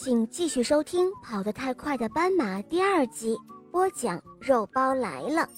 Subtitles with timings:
[0.00, 3.36] 请继续收听《跑得太快的斑马》第二集
[3.72, 4.22] 播讲。
[4.40, 5.48] 肉包来了。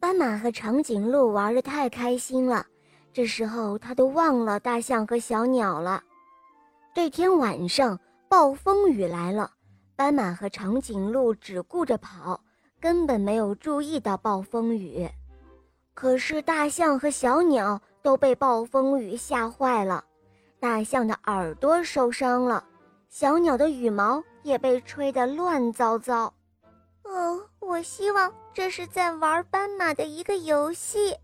[0.00, 2.66] 斑马和长颈鹿玩得太开心了，
[3.12, 6.02] 这时候他都忘了大象和小鸟了。
[6.92, 7.96] 这天晚上，
[8.28, 9.52] 暴风雨来了，
[9.94, 12.40] 斑马和长颈鹿只顾着跑，
[12.80, 15.08] 根本没有注意到暴风雨。
[15.94, 20.04] 可是大象和小鸟都被暴风雨吓坏了。
[20.66, 22.64] 大象的耳朵受伤了，
[23.08, 26.24] 小鸟的羽毛也被吹得乱糟糟。
[27.04, 31.14] 哦，我希望这是在玩斑马的一个游戏。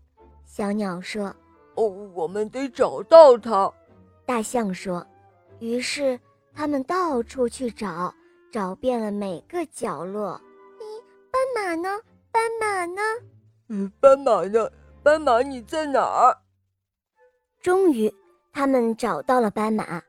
[0.45, 1.25] 小鸟说
[1.75, 1.83] ：“哦，
[2.15, 3.69] 我们得找到它。”
[4.25, 5.05] 大象说。
[5.59, 6.17] 于是
[6.53, 8.15] 他们到处去找，
[8.49, 10.39] 找遍了每个角落。
[10.79, 11.99] 咦，斑马呢？
[12.31, 13.01] 斑马呢？
[13.67, 14.71] 嗯，斑马呢？
[15.03, 16.33] 斑马你在哪儿？
[17.61, 18.09] 终于。
[18.53, 19.99] 他们找到了斑马，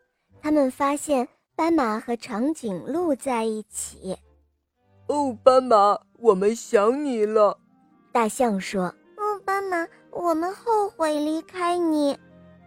[0.43, 1.27] 他们发现
[1.57, 4.17] 斑马和长颈鹿在一起。
[5.09, 7.59] 哦，斑马，我们想你了。
[8.13, 8.85] 大象说
[9.17, 12.17] ：“哦，斑马，我们后悔离开你。”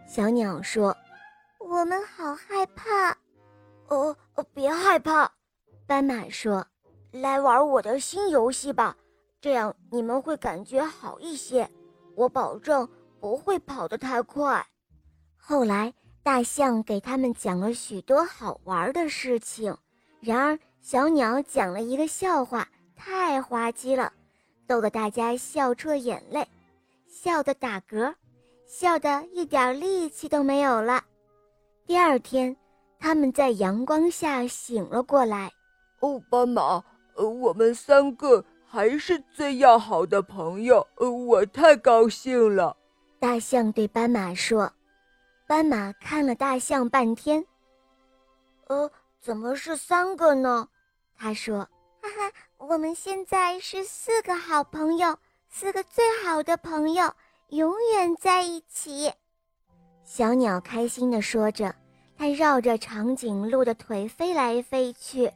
[0.04, 0.94] 小鸟说
[1.60, 3.16] ：“我们好害怕。”
[3.86, 4.16] 哦，
[4.52, 5.30] 别害怕。
[5.86, 6.66] 斑马说
[7.12, 8.96] ：“来玩我的新游戏吧，
[9.40, 11.70] 这样你们会感觉好一些。
[12.16, 12.86] 我保证
[13.20, 14.66] 不会跑得太快。”
[15.38, 19.74] 后来，大象给他们讲了许多好玩的事情。
[20.20, 24.12] 然而，小鸟讲了一个笑话，太滑稽了，
[24.66, 26.46] 逗得大家笑出了眼泪，
[27.06, 28.14] 笑得打嗝，
[28.66, 31.02] 笑得一点力气都没有了。
[31.86, 32.54] 第二天，
[32.98, 35.50] 他们在阳光下醒了过来。
[36.00, 36.84] 哦，斑马，
[37.16, 40.86] 呃，我们三个还是最要好的朋友。
[40.96, 42.76] 呃，我太高兴了。
[43.18, 44.70] 大象对斑马说。
[45.48, 47.42] 斑马看了大象半天，
[48.66, 50.68] 呃，怎么是三个呢？
[51.16, 51.60] 他说
[52.02, 55.16] ：“哈哈，我们现在是四个好朋友，
[55.48, 57.10] 四个最好的朋友，
[57.48, 59.10] 永远在一起。”
[60.04, 61.74] 小鸟开心地说着，
[62.18, 65.32] 它绕着长颈鹿的腿飞来飞去，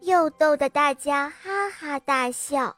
[0.00, 2.76] 又逗得大家哈哈大笑。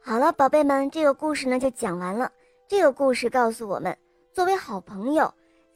[0.00, 2.30] 好了，宝贝们，这个故事呢就讲完了。
[2.68, 3.98] 这个故事告诉我们。
[4.34, 5.30] 作为好朋友，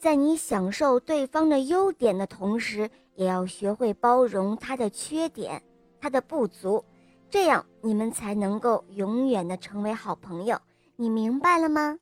[0.06, 5.60] 在你享受对方的优点的同时，也要学会包容他的缺点、
[6.00, 6.84] 他的不足，
[7.28, 10.56] 这样你们才能够永远的成为好朋友。
[10.94, 11.98] 你明白了吗？